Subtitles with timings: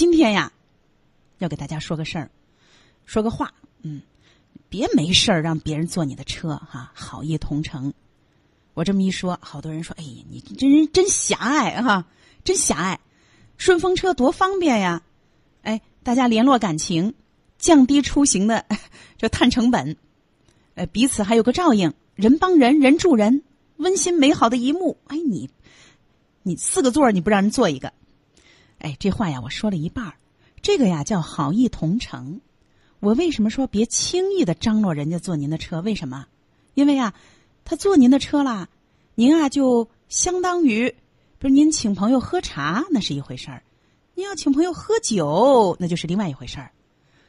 [0.00, 0.50] 今天呀，
[1.40, 2.30] 要给大家说个事儿，
[3.04, 3.52] 说个话，
[3.82, 4.00] 嗯，
[4.70, 7.92] 别没事儿让别人坐你的车哈，好意同城。
[8.72, 12.06] 我这么一说，好多人说：“哎呀，你这人真狭隘哈，
[12.44, 12.98] 真狭隘。
[13.58, 15.02] 顺风车多方便呀，
[15.64, 17.12] 哎，大家联络感情，
[17.58, 18.64] 降低出行的
[19.18, 19.98] 这碳成本，
[20.76, 23.42] 呃，彼此还有个照应，人帮人人助人，
[23.76, 24.96] 温馨美好的一幕。
[25.08, 25.50] 哎，你，
[26.42, 27.92] 你四个座你不让人坐一个，
[28.80, 30.14] 哎，这话呀，我说了一半儿
[30.60, 32.40] 这个呀叫好意同城。
[32.98, 35.80] 我为什么说别轻易的张罗人家坐您的车？
[35.80, 36.26] 为什么？
[36.74, 37.14] 因为啊。
[37.62, 38.68] 他坐您的车啦，
[39.14, 40.92] 您啊就相当于，
[41.38, 43.62] 不是您请朋友喝茶那是一回事儿，
[44.14, 46.72] 您要请朋友喝酒那就是另外一回事儿。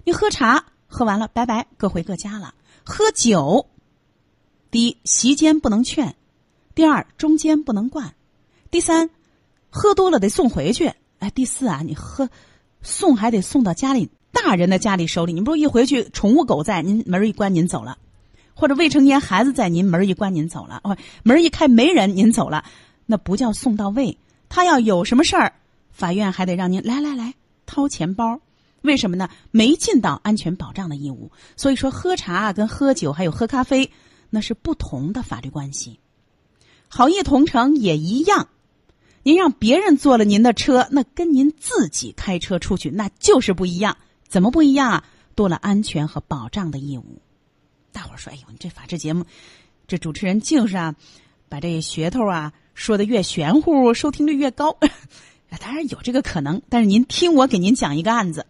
[0.03, 2.55] 你喝茶喝完了，拜拜，各回各家了。
[2.83, 3.67] 喝酒，
[4.71, 6.15] 第一席间不能劝，
[6.73, 8.15] 第二中间不能灌，
[8.71, 9.11] 第三
[9.69, 10.91] 喝多了得送回去。
[11.21, 12.29] 哎，第四啊，你喝
[12.81, 15.33] 送还得送到家里大人的家里手里。
[15.33, 17.97] 你不是一回去宠物狗在，您门一关您走了。
[18.53, 22.65] 或者未成年孩子在您门一关，您走了哦，门一开没人，您走了，
[23.05, 24.17] 那不叫送到位。
[24.49, 25.53] 他要有什么事儿，
[25.91, 27.33] 法院还得让您来来来
[27.65, 28.39] 掏钱包。
[28.81, 29.29] 为什么呢？
[29.51, 31.31] 没尽到安全保障的义务。
[31.55, 33.91] 所以说，喝茶跟喝酒还有喝咖啡，
[34.31, 35.99] 那是不同的法律关系。
[36.87, 38.49] 好意同城也一样，
[39.23, 43.97] 您让别人坐了您的车，那跟您自己开车出去那就是不一样。
[44.27, 45.03] 怎么不一样啊？
[45.35, 47.21] 多了安全和保障的义务。
[47.91, 49.25] 大伙儿说：“哎呦，你这法制节目，
[49.87, 50.95] 这主持人净是啊，
[51.49, 54.77] 把这噱头啊说的越玄乎，收听率越高。
[55.59, 58.45] 当然有这个可能，但是您听我给您讲一个案子。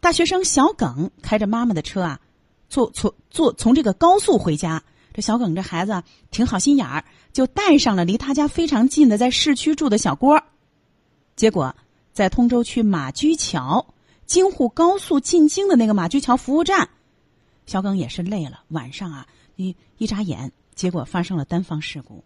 [0.00, 2.20] 大学生小耿开着妈妈的车啊，
[2.68, 4.82] 坐从坐从这个高速回家。
[5.14, 10.42] 这小耿这孩子挺好心眼儿，就带上了离他家非常近的在市区住的小郭。
[11.34, 11.74] 结果
[12.12, 13.94] 在通州区马驹桥
[14.26, 16.88] 京沪高速进京的那个马驹桥服务站。”
[17.64, 22.24] 小耿也是累了，晚上啊，一一眨眼，结果发生了单方事故。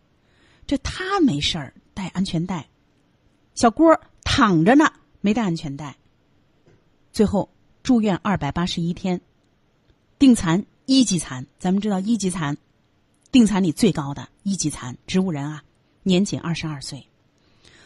[0.66, 2.68] 这他没事儿，带安全带，
[3.54, 5.96] 小郭躺着呢，没带安全带。
[7.12, 7.48] 最后
[7.82, 9.20] 住院二百八十一天，
[10.18, 11.46] 定残一级残。
[11.58, 12.56] 咱们知道一级残，
[13.36, 15.62] 定残里最高的一级残，植物人啊，
[16.02, 17.06] 年仅二十二岁。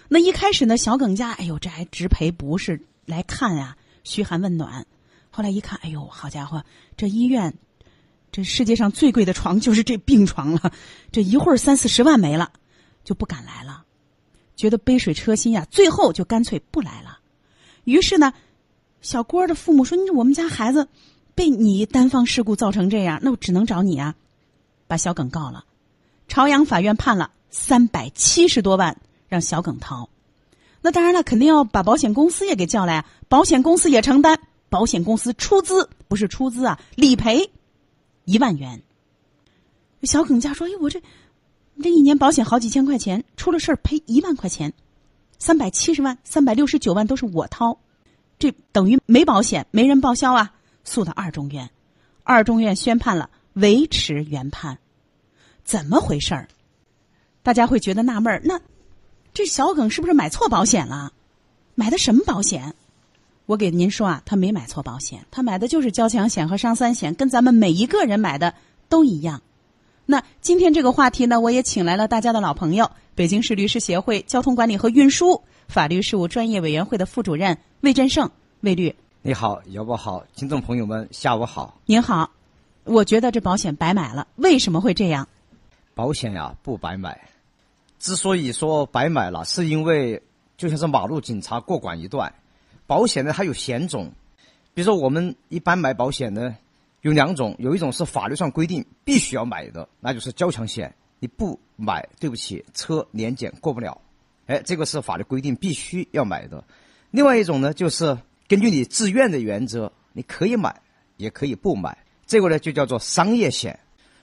[0.07, 4.87] 那一开始呢，小耿家，哎呦，这还直赔不是来看呀，嘘寒问暖。
[5.29, 6.65] 后来一看，哎呦，好家伙，
[6.97, 7.53] 这医院，
[8.31, 10.73] 这世界上最贵的床就是这病床了，
[11.11, 12.53] 这一会儿三四十万没了，
[13.03, 13.83] 就不敢来了，
[14.55, 17.19] 觉得杯水车薪呀，最后就干脆不来了。
[17.83, 18.33] 于是呢，
[19.01, 20.87] 小郭的父母说：“你我们家孩子
[21.35, 24.15] 被你单方事故造成这样，那我只能找你啊，
[24.91, 25.65] 把小耿告了。
[26.27, 30.09] 朝阳法院判了三百七十多万，让小耿掏。
[30.83, 37.51] 那当然了，肯定要把保险公司也给叫来啊，保险公司也承担。”保险公司出资不是出资啊，理赔
[38.25, 38.83] 一万元。
[40.05, 41.01] 小耿家说：“哎，我这
[41.83, 44.73] 这一年保险好几千块钱，出了事儿赔一万块钱，
[45.39, 47.79] 三百七十万、三百六十九万都是我掏，
[48.39, 50.53] 这等于没保险，没人报销啊！”
[50.85, 51.69] 诉到二中院，
[52.23, 54.79] 二中院宣判了维持原判。
[55.71, 56.49] 怎么回事儿？
[57.45, 58.43] 大家会觉得纳闷儿。
[58.45, 58.61] 那
[59.33, 61.13] 这小耿是不是买错保险了？
[61.77, 62.75] 买的什么保险？
[63.47, 68.53] 我给您说啊，他没买错保险，他买的就是交强险和伤三险，跟咱们每一个人买的
[68.89, 69.43] 都一样。
[70.07, 78.29] 那今天这个话题呢，我也请来了大家的老朋友，北京市律师协会交通管理和运输法律事务专业委员会的副主任魏振胜，
[78.63, 78.93] 魏律。
[79.23, 81.79] 你好，姚博好，听众朋友们，下午好。
[81.87, 82.29] 您好，
[82.83, 85.29] 我觉得这保险白买了，为什么会这样？
[86.01, 87.29] 保险呀，不白买。
[87.99, 90.23] 之所以说白买了，是因为
[90.57, 92.33] 就像是马路警察过管一段。
[92.87, 94.11] 保险呢，它有险种，
[94.73, 96.57] 比如说我们一般买保险呢，
[97.03, 104.01] 有两种，有一种是法律上规定必须要买的，那就是交强险，你不买，对不起，车年检过不了，
[104.47, 106.65] 哎，这个是法律规定必须要买的。
[107.11, 108.17] 另外一种呢，就是
[108.49, 110.75] 根据你自愿的原则，你可以买，
[111.19, 111.95] 也可以不买，
[112.25, 113.79] 这个呢就叫做商业险。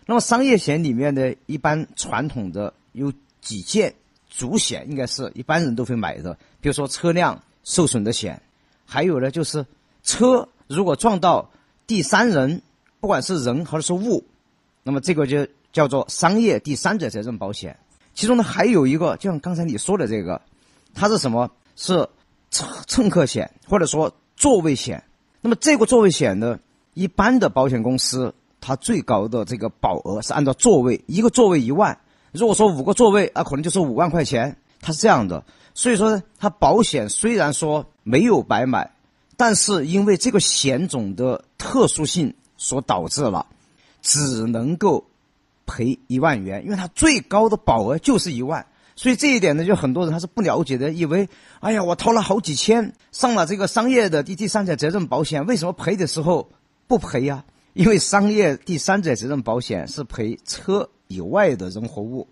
[0.08, 3.94] 那么商业险里面呢，一般传统的有几件
[4.30, 8.42] 主险，应该是一般人都会买的，比如说车辆受损的险。
[8.86, 9.66] 还有呢，就是
[10.04, 11.52] 车如果撞到
[11.86, 12.62] 第三人，
[13.02, 14.24] 不管是人还是物，
[14.82, 17.78] 那么这个就叫做商业第三者责任保险。
[18.14, 20.42] 其中呢，还有一个，就像刚才你说的这个，
[20.94, 21.52] 它是什么？
[21.76, 22.08] 是
[22.50, 25.04] 乘乘客险或者说座位险。
[25.42, 26.58] 那么这个座位险呢，
[26.94, 28.34] 一般的保险公司
[28.68, 31.98] 它最高的这个保额是按照座位，一个座位一万。
[32.34, 34.58] 如果说五个座位啊，可能就是五万块钱。
[34.82, 35.42] 它是这样的。
[35.74, 38.92] 所以说呢，它保险虽然说没有白买，
[39.38, 43.46] 但是因为这个险种的特殊性所导致了，
[44.02, 45.06] 只能够
[45.66, 48.66] 赔一万元，因为它最高的保额就是一万。
[48.98, 51.30] 所以这一点呢，就很多人他是不了解的，以为
[51.62, 56.50] 哎呀，我掏了好几千，上了这个商业的第第三者责任保险，为什么赔的时候
[56.86, 57.46] 不赔呀？
[57.78, 62.28] 因为商业第三者责任保险是赔车以外的人和物，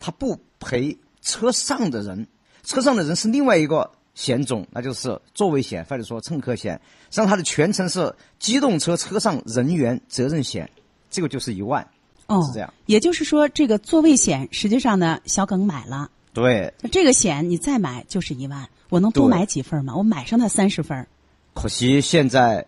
[0.00, 2.26] 它不赔车上的人。
[2.62, 6.80] 车上的人是另外一个险种，那就是座位险或者说乘客险。
[7.10, 10.68] 实际上它的全称是机动车车上人员责任险，
[11.10, 11.86] 这个就是一万。
[12.28, 12.72] 哦，是这样。
[12.86, 19.94] 也就是说，这个座位险实际上呢，小耿买了，对，这个险你再买就是一万，我能多买几份吗？
[19.94, 21.06] 我买上它三十份
[21.52, 22.66] 可惜现在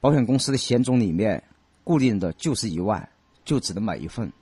[0.00, 1.42] 保险公司的险种里面
[1.84, 3.06] 固定的就是一万，
[3.44, 4.32] 就只能买一份。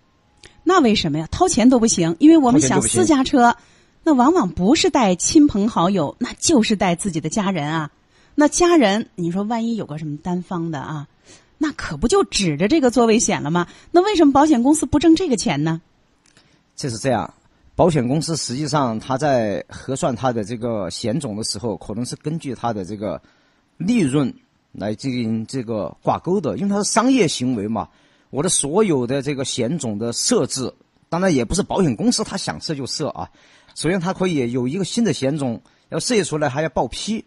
[0.64, 1.28] 那为什么呀？
[1.30, 3.54] 掏钱都不行，因为我们想私家车，
[4.04, 7.90] 那往往不是带亲朋好友，那就是带自己的家人啊。
[8.34, 11.08] 那家人，你说万一有个什么单方的啊，
[11.58, 13.66] 那可不就指着这个座位险了吗？
[13.90, 15.82] 那为什么保险公司不挣这个钱呢？
[16.74, 17.34] 这是这样，
[17.74, 23.20] 保险公司实际上它在核算它的这个险种的时候，可能是根据它的这个
[23.76, 24.32] 利润
[24.72, 27.88] 来进行这个挂钩的，因为它是商业行为嘛。
[28.30, 30.72] 我的所有的这个险种的设置，
[31.08, 33.28] 当然也不是保险公司它想设就设啊。
[33.74, 35.60] 首先，它可以有一个新的险种
[35.90, 37.22] 要设计出来，还要报批，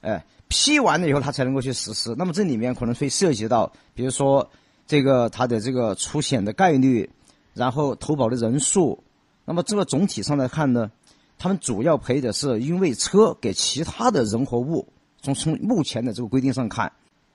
[0.00, 2.14] 哎，批完了以后它才能够去实施。
[2.18, 4.48] 那么这里面可能会涉及到，比如说
[4.86, 7.08] 这个它的这个出险的概率，
[7.54, 9.02] 然后投保的人数。
[9.44, 10.90] 那么这个总体上来看呢，
[11.38, 14.86] 他们主要赔的是因为车给其他的人和物，
[15.22, 16.90] 从从目前的这个规定上看，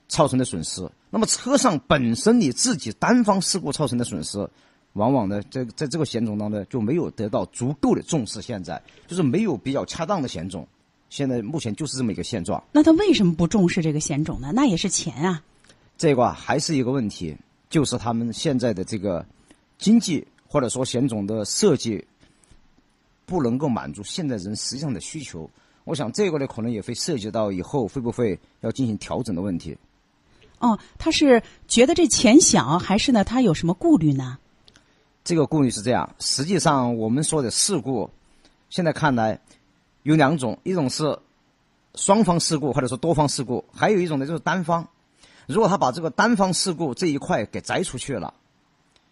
[0.08, 0.88] 造成的损失。
[1.10, 4.48] 那么车上本身你自己单方事故造成的损失，
[4.94, 8.42] 往往呢，在在这个险种当中就没有得到足够的重视。
[8.42, 10.68] 现在就是没有比较恰当的险种，
[11.10, 12.62] 现在目前就是这么一个现状。
[12.72, 14.52] 那他为什么不重视这个险种呢？
[14.54, 15.42] 那也是钱啊。
[15.98, 17.36] 这个啊还是一个问题，
[17.70, 19.26] 就是他们现在的这个
[19.78, 22.04] 经济或者说险种的设计
[23.26, 25.50] 不能够满足现在人实际上的需求。
[25.86, 29.78] 我想这个呢，可能也会涉及到以后会不会要进行调整的问题。
[30.60, 34.38] 哦，他是觉得这钱小，还是呢他有什么顾虑呢？
[35.24, 38.10] 这个顾虑是这样，实际上我们说的事故，
[38.70, 39.40] 现在看来
[40.04, 41.18] 有两种，一种是
[41.96, 44.88] 双方事故或者说多方事故，还有一种呢就是单方。
[45.48, 48.34] 如果他把这个单方事故这一块给摘出去了，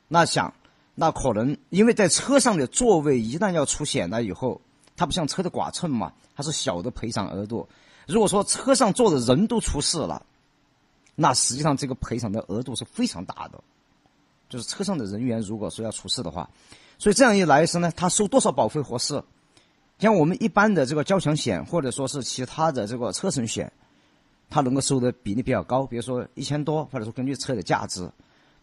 [0.07, 0.53] 那想
[0.95, 4.61] 那可能因为在车上的座位一旦要出险了以后，
[4.95, 7.67] 它不像车的剐蹭嘛，它是小的赔偿额度。
[8.07, 10.25] 如果说车上坐的人都出事了，
[11.15, 13.61] 那实际上这个赔偿的额度是非常大的。
[14.49, 16.49] 就是车上的人员如果说要出事的话，
[16.97, 19.23] 所以这样一来是呢，他收多少保费合适？
[19.99, 23.71] 像我们一般的这个交强险或者说是其他的这个车损险，
[24.49, 28.07] 它能够收的比例比较高，比如说一千多，或者说根据车的价值。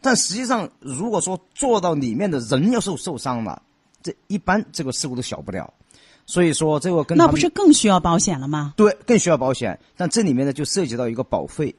[0.00, 3.60] 但实际上，如果说坐到里面的人要受受伤了，
[4.02, 5.72] 这一般这个事故都小不了。
[6.26, 8.74] 所以说这个跟那不是更需要保险了吗？
[8.76, 11.74] 对更需要保险，但这里面呢就涉及到一个保费，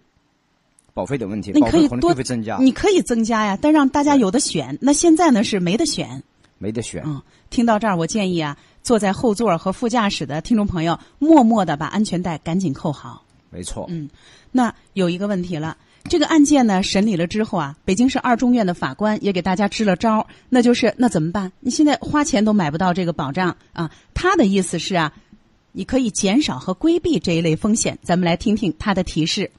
[0.93, 4.77] 保费的问题，那你保费可以多就会增加，你可以增加呀，但让大家有的选。
[4.81, 6.21] 那现在呢是没得选。
[6.57, 7.01] 没得选。
[7.05, 13.23] 嗯，听到这儿，我建议啊，坐在后座和副驾驶的听众朋友，默默的把安全带赶紧扣好。
[13.49, 14.07] 没错，嗯，
[14.51, 15.75] 那有一个问题了，
[16.09, 21.51] 这个案件呢审理了之后啊，北京市二中院的法官也给大家支了招，那就是那怎么办？
[21.59, 23.89] 你现在花钱都买不到这个保障啊。
[24.13, 25.13] 他的意思是啊，
[25.71, 27.97] 你可以减少和规避这一类风险。
[28.01, 29.49] 咱们来听听他的提示。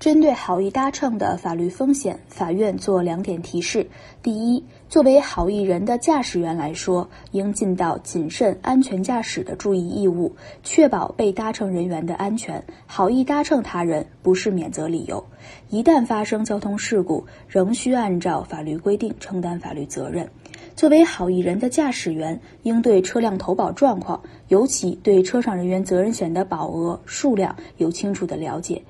[0.00, 3.86] 针对好易搭乘的法律风险，法院做两点提示：
[4.20, 12.62] 第一，作为好意人的驾驶员来说，应尽到谨慎、安全驾驶的注意义务，确保被搭乘人员的安全。
[12.84, 15.24] 好意搭乘他人不是免责理由，
[15.70, 20.28] 一旦发生交通事故，仍需按照法律规定承担法律责任。
[20.76, 28.82] 作为好意人的驾驶员，应对车辆投保状况，尤其对车上人员责任险的保额数量有清楚的了解。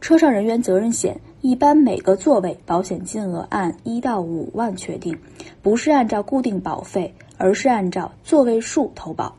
[0.00, 5.18] 车上人员责任险一般每个座位保险金额按一到五万确定，
[5.62, 9.36] 不是按照固定保费，而是按照座位数投保。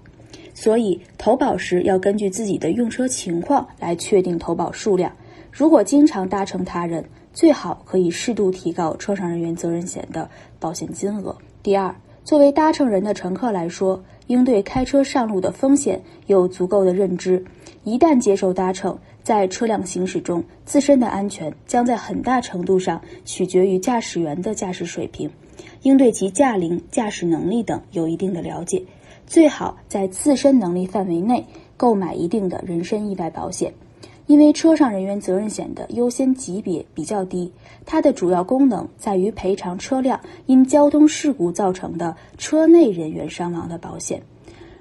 [0.54, 5.14] 所以投保时要根据自己的用车情况来确定投保数量。
[5.52, 11.38] 如果经常搭乘他人，最好可以适度提高车上人员责任险的保险金额。
[11.62, 17.46] 第二，作为搭乘人的乘客来说，应对开车上路的风险有足够的认知。
[17.84, 18.98] 一旦接受搭乘，
[19.28, 25.30] 在车辆行驶中，自身的安全将在很大程度上取决于驾驶员的驾驶水平，
[25.82, 28.82] 应对其驾龄、驾驶能力等有一定的了解。
[29.26, 33.74] 最好在自身能力范围内购买一定的人身意外保险。
[34.28, 37.52] 因为车上人员责任险的优先级别比较低，
[37.86, 44.22] 它的主要功能在于赔偿车辆因交通事故造成的车内人员伤亡的保险，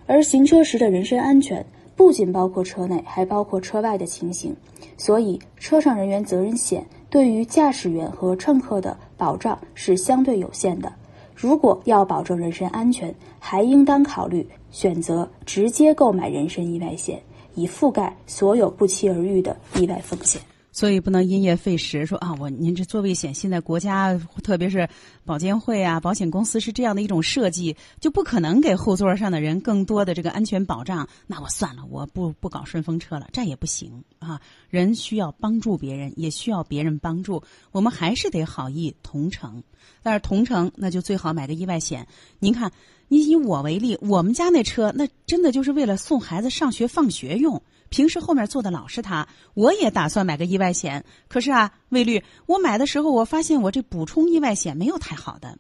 [0.07, 4.55] 而行车时的人身安全不仅包括车内，还包括车外的情形，
[4.97, 10.93] 所以车上人员责任险对于驾驶员和乘客的保障是相对有限的。
[11.35, 17.21] 如果要保证人身安全，还应当考虑选择直接购买人身意外险。
[17.59, 20.39] 以覆盖所有不期而遇的意外风险，
[20.77, 24.15] 所以不能因噎废食，说啊，我您这座位险现在国家
[24.45, 24.87] 特别是
[25.25, 31.09] 保监会啊、保险公司是这样的一种设计，就不可能给后座上的人更多的这个安全保障。
[31.27, 34.39] 那我算了，我不不搞顺风车了，这也不行啊！
[34.69, 37.43] 人需要帮助别人，也需要别人帮助，
[37.73, 39.63] 我们还是得好意同城。
[40.03, 42.07] 但是同城，那就最好买个意外险。
[42.39, 42.71] 您看。
[43.09, 47.63] 你以我为例，我们家那车那真的就是为了送孩子上学放学用。
[47.89, 51.05] 平时后面坐的老是他，我也打算买个意外险。
[51.29, 55.59] 可是啊，魏律，我买的时候我发现我这补充意外险没有太好的。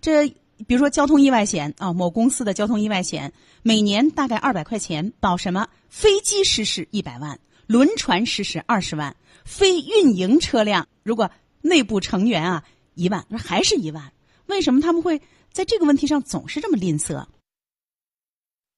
[0.00, 0.28] 这
[0.66, 3.32] 比如说交通意外险啊，某公司的交通意外险，
[3.62, 5.68] 每年大概二百块钱，保什么？
[5.88, 11.30] 飞机失事一百万，轮船失事二十万，非运营车辆如果
[11.60, 14.12] 内部成员啊一万，还是一万。
[14.46, 15.20] 为什么他们会？
[15.52, 17.26] 在这个问题上总是这么吝啬。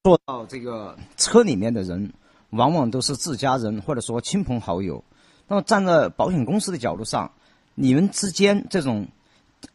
[0.02, 2.12] 坐到这个车里面的人，
[2.54, 5.02] 往往都是自家人或者说亲朋好友。
[5.46, 7.30] 那么站在保险公司的角度上，
[7.75, 9.06] 你们之间这种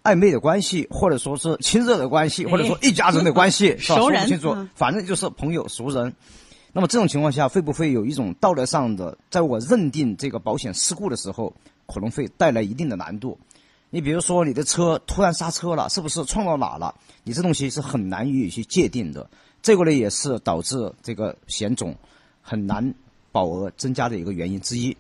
[0.04, 6.14] 暧昧的关系，或者说是亲热的关系，或者说一家人的关系， 熟人，说不清楚，反正就是朋友熟人。
[6.72, 11.54] 那么这种情况下，会不会有一种道德上的，在我认定这个保险事故的时候，
[11.88, 13.38] 可能会带来一定的难度？
[13.90, 16.94] 你比如说，你的车突然刹车了，是不是撞到哪了？
[17.24, 19.28] 你这东西是很难予以去界定的。
[19.64, 21.96] 这个呢，也是导致这个险种
[22.42, 22.94] 很难
[23.32, 24.96] 保额增加的一个原因之一。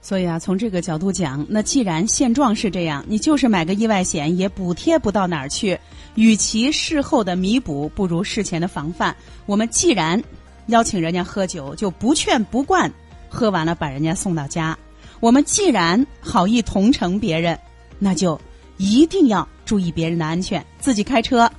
[0.00, 5.78] 所以啊，从这个角度讲，那既然现状是这样，你就是买个意外险也补贴不到哪儿去。
[6.14, 9.16] 与其事后的弥补，不如事前的防范。
[9.46, 10.22] 我们既然
[10.66, 12.92] 邀请人家喝酒，就不劝不灌，
[13.28, 14.78] 喝完了把人家送到家。
[15.20, 17.58] 我们既然好意同情别人。
[18.00, 18.38] 那就
[18.76, 21.50] 一定要注意别人的安全，自己开车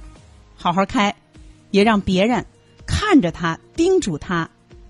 [0.54, 1.15] 好好开，
[1.72, 2.46] 也让别人
[2.86, 4.48] 看着他，叮嘱他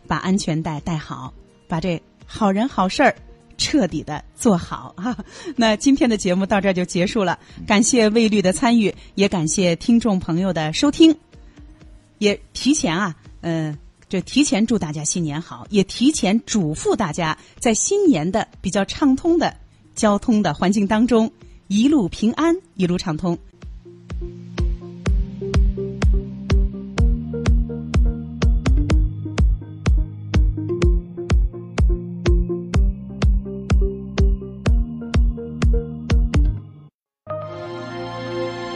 [0.07, 1.33] 把安全带带好，
[1.67, 3.15] 把这好人好事儿
[3.57, 5.17] 彻底的做好啊！
[5.55, 11.15] 那今天的节目到这就结束了，感谢魏律的参与，也感谢听众朋友的收听，
[12.19, 19.55] 也提前啊，嗯，这提前祝大家新年好，也提前嘱咐大家在新年的比较畅通的。
[19.95, 21.31] 交通的环境当中，
[21.67, 23.37] 一路平安，一路畅通。